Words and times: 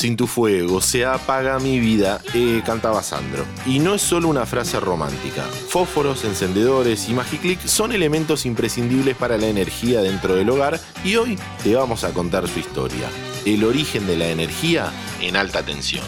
Sin 0.00 0.16
tu 0.16 0.26
fuego 0.26 0.80
se 0.80 1.04
apaga 1.04 1.58
mi 1.58 1.78
vida, 1.78 2.22
eh, 2.32 2.62
cantaba 2.64 3.02
Sandro. 3.02 3.44
Y 3.66 3.80
no 3.80 3.96
es 3.96 4.00
solo 4.00 4.28
una 4.28 4.46
frase 4.46 4.80
romántica. 4.80 5.42
Fósforos, 5.68 6.24
encendedores 6.24 7.06
y 7.10 7.12
Magiclick 7.12 7.60
son 7.66 7.92
elementos 7.92 8.46
imprescindibles 8.46 9.14
para 9.14 9.36
la 9.36 9.48
energía 9.48 10.00
dentro 10.00 10.36
del 10.36 10.48
hogar 10.48 10.80
y 11.04 11.16
hoy 11.16 11.38
te 11.62 11.74
vamos 11.74 12.04
a 12.04 12.14
contar 12.14 12.48
su 12.48 12.60
historia. 12.60 13.10
El 13.44 13.62
origen 13.62 14.06
de 14.06 14.16
la 14.16 14.28
energía 14.28 14.90
en 15.20 15.36
alta 15.36 15.62
tensión. 15.62 16.06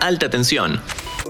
Alta 0.00 0.30
tensión. 0.30 0.80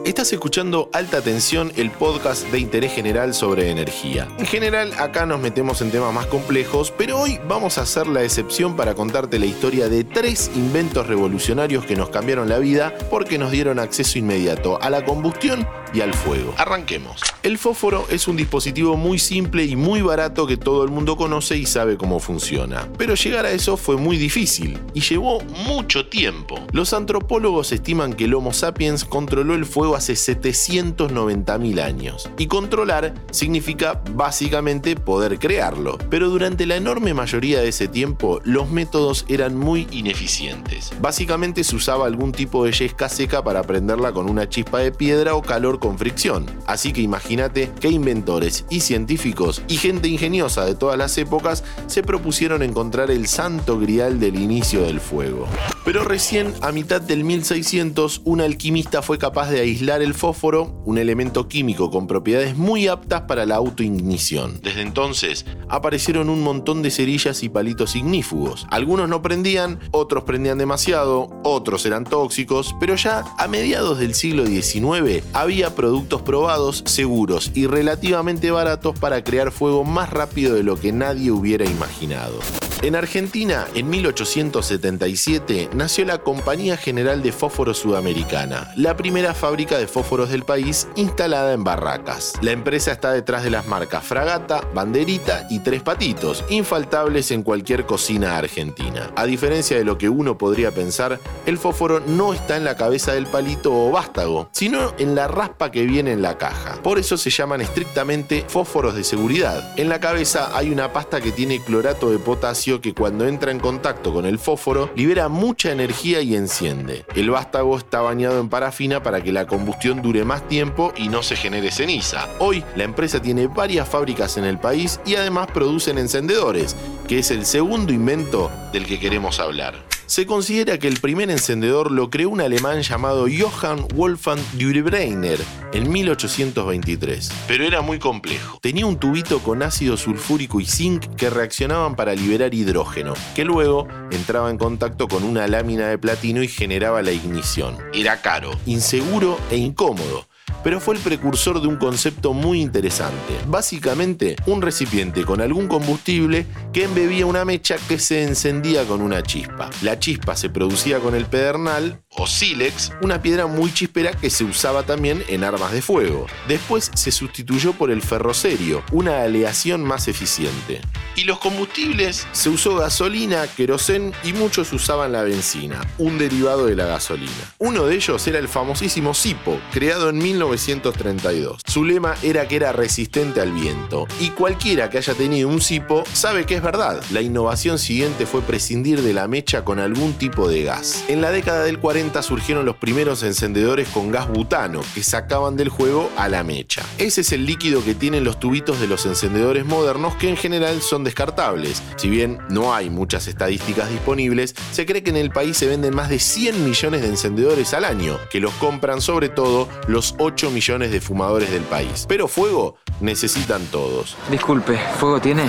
Estás 0.05 0.33
escuchando 0.33 0.91
Alta 0.93 1.21
Tensión, 1.21 1.73
el 1.77 1.91
podcast 1.91 2.47
de 2.51 2.61
interés 2.61 2.93
general 2.93 3.35
sobre 3.35 3.71
energía. 3.71 4.29
En 4.39 4.47
general, 4.47 4.93
acá 4.99 5.27
nos 5.27 5.41
metemos 5.41 5.81
en 5.81 5.91
temas 5.91 6.13
más 6.13 6.27
complejos, 6.27 6.93
pero 6.97 7.19
hoy 7.19 7.41
vamos 7.49 7.79
a 7.79 7.83
hacer 7.83 8.07
la 8.07 8.23
excepción 8.23 8.77
para 8.77 8.95
contarte 8.95 9.39
la 9.39 9.47
historia 9.47 9.89
de 9.89 10.05
tres 10.05 10.51
inventos 10.55 11.07
revolucionarios 11.07 11.85
que 11.85 11.97
nos 11.97 12.11
cambiaron 12.11 12.49
la 12.49 12.59
vida 12.59 12.95
porque 13.11 13.39
nos 13.39 13.51
dieron 13.51 13.79
acceso 13.79 14.19
inmediato 14.19 14.81
a 14.81 14.91
la 14.91 15.05
combustión 15.05 15.67
y 15.93 16.01
al 16.01 16.15
fuego. 16.15 16.55
Arranquemos. 16.59 17.21
El 17.43 17.59
fósforo 17.59 18.07
es 18.11 18.29
un 18.29 18.37
dispositivo 18.37 18.97
muy 18.97 19.19
simple 19.19 19.65
y 19.65 19.77
muy 19.77 20.03
barato 20.03 20.47
que 20.47 20.57
todo 20.57 20.85
el 20.85 20.91
mundo 20.91 21.17
conoce 21.17 21.57
y 21.57 21.67
sabe 21.67 21.97
cómo 21.97 22.19
funciona. 22.19 22.89
Pero 22.99 23.15
llegar 23.15 23.47
a 23.47 23.53
eso 23.53 23.77
fue 23.77 23.97
muy 23.97 24.17
difícil 24.17 24.81
y 24.95 25.01
llevó 25.01 25.41
mucho 25.67 26.09
tiempo. 26.09 26.59
Los 26.73 26.93
antropólogos 26.93 27.73
estiman 27.73 28.15
que 28.15 28.25
el 28.25 28.35
Homo 28.35 28.53
sapiens 28.53 29.05
controló 29.05 29.55
el 29.55 29.65
fuego 29.65 29.95
hace 29.95 30.15
790.000 30.15 31.81
años. 31.81 32.29
Y 32.37 32.47
controlar 32.47 33.15
significa 33.31 34.03
básicamente 34.13 34.97
poder 34.97 35.39
crearlo. 35.39 35.99
Pero 36.11 36.29
durante 36.29 36.67
la 36.67 36.77
enorme 36.77 37.15
mayoría 37.15 37.61
de 37.61 37.69
ese 37.69 37.89
tiempo, 37.89 38.41
los 38.45 38.71
métodos 38.71 39.25
eran 39.29 39.57
muy 39.57 39.87
ineficientes. 39.91 40.91
Básicamente 41.01 41.65
se 41.65 41.77
usaba 41.77 42.07
algún 42.07 42.33
tipo 42.33 42.65
de 42.65 42.73
yesca 42.73 43.09
seca 43.09 43.45
para 43.45 43.63
prenderla 43.63 44.13
con 44.13 44.29
una 44.29 44.49
chispa 44.49 44.79
de 44.79 44.93
piedra 44.93 45.35
o 45.35 45.43
calor 45.43 45.76
con 45.81 45.99
fricción. 45.99 46.47
Así 46.67 46.93
que 46.93 47.01
imagínate 47.01 47.71
que 47.81 47.89
inventores 47.89 48.65
y 48.71 48.81
científicos 48.81 49.63
y 49.69 49.77
gente 49.77 50.09
ingeniosa 50.09 50.65
de 50.65 50.75
todas 50.75 50.99
las 50.99 51.17
épocas 51.19 51.65
se 51.87 52.03
propusieron 52.03 52.63
encontrar 52.63 53.11
el 53.11 53.27
santo 53.27 53.79
grial 53.79 54.21
del 54.21 54.41
inicio 54.41 54.83
del 54.83 55.01
fuego. 55.01 55.47
Pero 55.85 56.03
recién 56.03 56.53
a 56.63 56.73
mitad 56.73 57.01
del 57.01 57.23
1600 57.23 58.23
un 58.25 58.41
alquimista 58.41 59.03
fue 59.03 59.19
capaz 59.19 59.51
de 59.51 59.61
aislar 59.61 60.03
el 60.03 60.15
fósforo, 60.15 60.83
un 60.85 60.99
elemento 60.99 61.49
químico 61.49 61.91
con 61.91 62.07
propiedades 62.07 62.57
muy 62.57 62.89
aptas 62.89 63.23
para 63.23 63.47
la 63.47 63.55
autoignición. 63.55 64.61
Desde 64.63 64.83
entonces 64.83 65.47
aparecieron 65.69 66.29
un 66.29 66.43
montón 66.43 66.83
de 66.83 66.91
cerillas 66.91 67.43
y 67.43 67.49
palitos 67.49 67.95
ignífugos. 67.97 68.67
Algunos 68.71 69.09
no 69.09 69.23
prendían, 69.23 69.79
otros 69.93 70.25
prendían 70.25 70.59
demasiado, 70.59 71.29
otros 71.45 71.87
eran 71.87 72.05
tóxicos, 72.05 72.75
pero 72.81 72.97
ya 72.97 73.25
a 73.39 73.47
mediados 73.47 73.99
del 73.99 74.15
siglo 74.15 74.47
XIX 74.47 75.25
había 75.33 75.66
productos 75.75 76.23
probados, 76.23 76.83
seguros 76.87 77.51
y 77.55 77.67
relativamente 77.67 78.51
baratos 78.51 78.99
para 78.99 79.23
crear 79.25 79.51
fuego 79.51 79.85
más 79.85 80.11
rápido 80.11 80.55
de 80.55 80.63
lo 80.63 80.79
que 80.79 80.93
nadie 80.93 81.31
hubiera 81.31 81.65
imaginado. 81.65 82.39
En 82.83 82.95
Argentina, 82.95 83.67
en 83.75 83.89
1877, 83.89 85.71
nació 85.73 86.05
la 86.05 86.19
Compañía 86.19 86.77
General 86.77 87.23
de 87.23 87.33
Fósforos 87.33 87.79
Sudamericana, 87.79 88.71
la 88.77 88.97
primera 88.99 89.33
fábrica 89.33 89.79
de 89.79 89.87
fósforos 89.87 90.29
del 90.29 90.45
país 90.45 90.87
instalada 90.95 91.55
en 91.55 91.65
Barracas. 91.65 92.35
La 92.43 92.53
empresa 92.53 92.93
está 92.93 93.13
detrás 93.13 93.45
de 93.45 93.51
las 93.51 93.67
marcas 93.67 94.05
Fragata, 94.05 94.61
Banderita 94.75 95.47
y 95.49 95.61
Tres 95.61 95.83
Patitos, 95.83 96.45
infaltables 96.51 97.31
en 97.31 97.43
cualquier 97.43 97.87
cocina 97.87 98.37
argentina. 98.37 99.11
A 99.17 99.25
diferencia 99.25 99.79
de 99.79 99.85
lo 99.85 99.97
que 99.97 100.11
uno 100.11 100.37
podría 100.37 100.71
pensar, 100.71 101.19
el 101.47 101.57
fósforo 101.57 102.01
no 102.01 102.35
está 102.35 102.59
en 102.59 102.65
la 102.65 102.77
cabeza 102.77 103.15
del 103.15 103.27
palito 103.27 103.73
o 103.73 103.91
vástago, 103.91 104.51
sino 104.53 104.93
en 104.99 105.15
la 105.15 105.29
raspa 105.29 105.71
que 105.71 105.87
viene 105.87 106.13
en 106.13 106.21
la 106.21 106.37
caja. 106.37 106.75
Por 106.83 106.99
eso 106.99 107.17
se 107.17 107.31
llaman 107.31 107.63
estrictamente 107.63 108.45
fósforos 108.47 108.95
de 108.95 109.03
seguridad. 109.03 109.73
En 109.79 109.89
la 109.89 109.99
cabeza 109.99 110.51
hay 110.55 110.71
una 110.71 110.93
pasta 110.93 111.23
que 111.23 111.33
tiene 111.33 111.61
clorato 111.65 112.11
de 112.11 112.19
potasio 112.19 112.66
que 112.67 112.95
cuando 112.95 113.27
entra 113.27 113.53
en 113.53 113.61
contacto 113.61 114.13
con 114.13 114.27
el 114.27 114.39
fósforo 114.39 114.91
libera 114.97 115.29
mucha 115.29 115.71
energía 115.71 116.21
y 116.21 116.35
enciende. 116.35 117.05
El 117.15 117.31
vástago 117.31 117.79
está 117.79 118.01
bañado 118.01 118.41
en 118.41 118.49
parafina 118.49 119.03
para 119.03 119.23
que 119.23 119.33
la 119.33 119.47
combustión 119.47 120.03
dure 120.03 120.25
más 120.25 120.47
tiempo 120.49 120.93
y 120.97 121.09
no 121.09 121.23
se 121.23 121.37
genere 121.37 121.71
ceniza. 121.71 122.29
Hoy 122.41 122.65
la 122.75 122.85
empresa 122.85 123.23
tiene 123.23 123.47
varias 123.47 123.89
fábricas 123.89 124.37
en 124.37 124.45
el 124.45 124.59
país 124.59 125.01
y 125.07 125.15
además 125.15 125.47
producen 125.47 125.99
encendedores, 125.99 126.77
que 127.07 127.21
es 127.21 127.31
el 127.31 127.47
segundo 127.47 127.93
invento 127.93 128.51
del 128.73 128.85
que 128.85 128.99
queremos 128.99 129.39
hablar. 129.39 129.96
Se 130.07 130.25
considera 130.25 130.79
que 130.79 130.87
el 130.87 131.01
primer 131.01 131.31
encendedor 131.31 131.91
lo 131.91 132.11
creó 132.11 132.31
un 132.31 132.41
alemán 132.41 132.83
llamado 132.83 133.27
Johann 133.27 133.89
Wolfgang 133.93 134.39
Dürrebreiner 134.53 135.41
en 135.73 135.91
1823, 135.91 137.33
pero 137.49 137.65
era 137.65 137.81
muy 137.81 137.99
complejo. 137.99 138.61
Tenía 138.63 138.87
un 138.87 139.01
tubito 139.01 139.41
con 139.41 139.65
ácido 139.65 139.97
sulfúrico 139.97 140.61
y 140.61 140.67
zinc 140.67 141.07
que 141.17 141.29
reaccionaban 141.29 141.97
para 141.97 142.15
liberar 142.15 142.55
hidrógeno, 142.55 143.15
que 143.35 143.45
luego 143.45 143.89
entraba 144.13 144.49
en 144.49 144.59
contacto 144.59 145.09
con 145.09 145.25
una 145.25 145.49
lámina 145.49 145.89
de 145.89 145.99
platino 145.99 146.41
y 146.41 146.49
generaba 146.49 147.03
la 147.03 147.11
ignición. 147.11 147.77
Era 147.93 148.23
caro, 148.23 148.53
inseguro 148.65 149.41
e 149.51 149.57
incómodo 149.57 150.29
pero 150.67 150.81
fue 150.81 150.97
el 150.97 151.01
precursor 151.01 151.61
de 151.61 151.69
un 151.69 151.77
concepto 151.77 152.33
muy 152.33 152.61
interesante. 152.61 153.35
Básicamente, 153.47 154.35
un 154.47 154.61
recipiente 154.63 155.25
con 155.25 155.41
algún 155.41 155.69
combustible 155.69 156.45
que 156.73 156.83
embebía 156.83 157.25
una 157.25 157.45
mecha 157.45 157.77
que 157.87 158.01
se 158.01 158.25
encendía 158.25 158.85
con 158.85 159.01
una 159.01 159.23
chispa. 159.23 159.71
La 159.83 160.01
chispa 160.01 160.35
se 160.35 160.51
producía 160.51 160.99
con 160.99 161.15
el 161.15 161.27
pedernal 161.27 162.03
o 162.17 162.27
sílex, 162.27 162.93
una 163.03 163.21
piedra 163.21 163.47
muy 163.47 163.73
chispera 163.73 164.13
que 164.13 164.31
se 164.31 164.45
usaba 164.45 164.85
también 164.85 165.23
en 165.29 165.45
armas 165.45 165.73
de 165.73 165.83
fuego. 165.83 166.27
Después 166.49 166.91
se 166.95 167.11
sustituyó 167.11 167.73
por 167.73 167.91
el 167.91 168.03
ferrocerio, 168.03 168.83
una 168.93 169.23
aleación 169.23 169.83
más 169.83 170.09
eficiente. 170.09 170.81
Y 171.15 171.25
los 171.25 171.39
combustibles 171.39 172.27
se 172.33 172.49
usó 172.49 172.77
gasolina, 172.77 173.47
querosén 173.47 174.13
y 174.23 174.33
muchos 174.33 174.73
usaban 174.73 175.13
la 175.13 175.23
benzina, 175.23 175.81
un 175.99 176.19
derivado 176.19 176.67
de 176.67 176.77
la 176.77 176.87
gasolina. 176.87 177.33
Uno 177.59 177.87
de 177.87 177.97
ellos 177.97 178.27
era 178.27 178.39
el 178.39 178.49
famosísimo 178.49 179.15
Sipo, 179.15 179.59
creado 179.73 180.11
en 180.11 180.19
1932. 180.19 181.63
Su 181.67 181.85
lema 181.85 182.17
era 182.23 182.49
que 182.49 182.57
era 182.57 182.73
resistente 182.73 183.41
al 183.41 183.53
viento, 183.53 184.07
y 184.21 184.31
cualquiera 184.31 184.91
que 184.91 184.99
haya 184.99 185.15
tenido 185.15 185.49
un 185.49 185.61
Sipo 185.61 186.05
sabe 186.13 186.45
que 186.45 186.57
es 186.57 186.63
verdad. 186.63 187.03
La 187.11 187.23
innovación 187.23 187.79
siguiente 187.79 188.27
fue 188.27 188.43
prescindir 188.43 189.03
de 189.03 189.15
la 189.15 189.29
mecha 189.29 189.65
con 189.65 189.79
algún 189.79 190.15
tipo 190.15 190.49
de 190.49 190.65
gas. 190.65 191.05
En 191.09 191.21
la 191.21 191.31
década 191.31 191.65
del 191.65 191.79
40 191.79 192.06
surgieron 192.23 192.65
los 192.65 192.77
primeros 192.77 193.23
encendedores 193.23 193.89
con 193.89 194.11
gas 194.11 194.29
butano, 194.29 194.81
que 194.95 195.03
sacaban 195.03 195.57
del 195.57 195.69
juego 195.69 196.11
a 196.17 196.29
la 196.29 196.43
mecha. 196.45 196.83
Ese 196.99 197.21
es 197.21 197.33
el 197.33 197.47
líquido 197.47 197.85
que 197.85 197.95
tienen 197.95 198.25
los 198.25 198.41
tubitos 198.41 198.81
de 198.81 198.87
los 198.87 199.05
encendedores 199.07 199.65
modernos 199.67 200.15
que 200.17 200.29
en 200.29 200.37
general 200.37 200.81
son 200.83 201.05
descartables. 201.05 201.83
Si 201.97 202.09
bien 202.09 202.39
no 202.49 202.75
hay 202.75 202.91
muchas 202.91 203.27
estadísticas 203.27 203.91
disponibles, 203.91 204.55
se 204.73 204.87
cree 204.87 205.03
que 205.03 205.11
en 205.11 205.17
el 205.17 205.31
país 205.31 205.57
se 205.57 205.67
venden 205.67 205.95
más 205.95 206.09
de 206.09 206.19
100 206.19 206.65
millones 206.65 207.03
de 207.03 207.09
encendedores 207.09 207.75
al 207.75 207.85
año, 207.85 208.19
que 208.31 208.41
los 208.41 208.53
compran 208.55 209.01
sobre 209.01 209.29
todo 209.29 209.69
los 209.89 210.15
8 210.19 210.51
millones 210.51 210.91
de 210.91 211.01
fumadores 211.01 211.51
del 211.51 211.63
país. 211.63 212.07
Pero 212.09 212.29
fuego 212.29 212.77
necesitan 213.01 213.65
todos. 213.67 214.17
Disculpe, 214.31 214.79
¿fuego 214.99 215.21
tiene? 215.21 215.49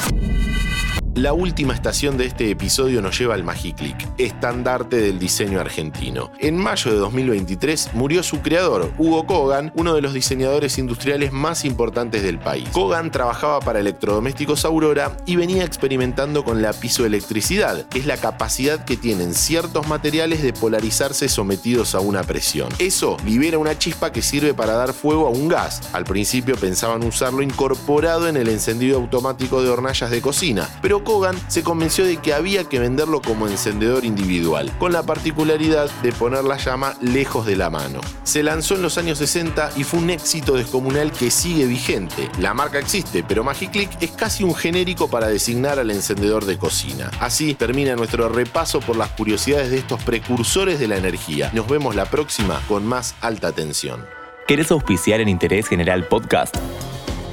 La 1.17 1.33
última 1.33 1.73
estación 1.73 2.15
de 2.15 2.27
este 2.27 2.51
episodio 2.51 3.01
nos 3.01 3.17
lleva 3.17 3.33
al 3.33 3.43
Magiclick, 3.43 4.07
estandarte 4.19 4.97
del 4.97 5.17
diseño 5.17 5.59
argentino. 5.59 6.31
En 6.37 6.55
mayo 6.59 6.91
de 6.91 6.97
2023 6.97 7.95
murió 7.95 8.21
su 8.21 8.41
creador, 8.41 8.93
Hugo 8.99 9.25
Kogan, 9.25 9.73
uno 9.75 9.95
de 9.95 10.03
los 10.03 10.13
diseñadores 10.13 10.77
industriales 10.77 11.31
más 11.31 11.65
importantes 11.65 12.21
del 12.21 12.37
país. 12.37 12.69
Kogan 12.71 13.09
trabajaba 13.09 13.61
para 13.61 13.79
electrodomésticos 13.79 14.63
Aurora 14.63 15.17
y 15.25 15.37
venía 15.37 15.63
experimentando 15.63 16.43
con 16.43 16.61
la 16.61 16.71
pisoelectricidad, 16.71 17.87
que 17.87 17.97
es 17.97 18.05
la 18.05 18.17
capacidad 18.17 18.85
que 18.85 18.95
tienen 18.95 19.33
ciertos 19.33 19.87
materiales 19.87 20.43
de 20.43 20.53
polarizarse 20.53 21.29
sometidos 21.29 21.95
a 21.95 21.99
una 21.99 22.21
presión. 22.21 22.69
Eso 22.77 23.17
libera 23.25 23.57
una 23.57 23.75
chispa 23.79 24.11
que 24.11 24.21
sirve 24.21 24.53
para 24.53 24.73
dar 24.73 24.93
fuego 24.93 25.25
a 25.25 25.31
un 25.31 25.47
gas. 25.47 25.81
Al 25.93 26.03
principio 26.03 26.55
pensaban 26.57 27.03
usarlo 27.03 27.41
incorporado 27.41 28.27
en 28.27 28.37
el 28.37 28.49
encendido 28.49 28.97
automático 28.97 29.63
de 29.63 29.69
hornallas 29.71 30.11
de 30.11 30.21
cocina, 30.21 30.69
pero 30.79 31.06
Kogan 31.07 31.39
se 31.47 31.63
convenció 31.63 32.03
de 32.03 32.17
que 32.17 32.33
había 32.33 32.65
que 32.65 32.79
venderlo 32.79 33.21
como 33.21 33.47
encendedor 33.47 34.03
individual, 34.03 34.69
con 34.77 34.91
la 34.91 35.03
particularidad 35.03 35.89
de 36.03 36.11
poner 36.11 36.43
la 36.43 36.57
llama 36.57 36.97
lejos 36.99 37.45
de 37.45 37.55
la 37.55 37.69
mano. 37.69 38.01
Se 38.23 38.43
lanzó 38.43 38.75
en 38.75 38.81
los 38.81 38.97
años 38.97 39.17
60 39.19 39.71
y 39.77 39.85
fue 39.85 40.01
un 40.01 40.09
éxito 40.09 40.55
descomunal 40.55 41.13
que 41.13 41.31
sigue 41.31 41.65
vigente. 41.65 42.29
La 42.41 42.53
marca 42.53 42.77
existe, 42.77 43.23
pero 43.25 43.45
Magiclick 43.45 43.89
es 44.01 44.11
casi 44.11 44.43
un 44.43 44.53
genérico 44.53 45.09
para 45.09 45.29
designar 45.29 45.79
al 45.79 45.91
encendedor 45.91 46.43
de 46.43 46.57
cocina. 46.57 47.09
Así 47.21 47.53
termina 47.53 47.95
nuestro 47.95 48.27
repaso 48.27 48.81
por 48.81 48.97
las 48.97 49.11
curiosidades 49.11 49.71
de 49.71 49.77
estos 49.77 50.03
precursores 50.03 50.77
de 50.77 50.89
la 50.89 50.97
energía. 50.97 51.51
Nos 51.53 51.69
vemos 51.69 51.95
la 51.95 52.07
próxima 52.07 52.61
con 52.67 52.85
más 52.85 53.15
alta 53.21 53.53
tensión. 53.53 54.05
¿Querés 54.45 54.71
auspiciar 54.71 55.21
en 55.21 55.29
Interés 55.29 55.69
General 55.69 56.05
Podcast? 56.05 56.57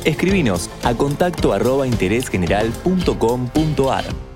Escribinos 0.04 0.68
a 0.82 0.94
contacto 0.94 1.52
arroba 1.52 1.86
interésgeneral.com.ar. 1.86 4.33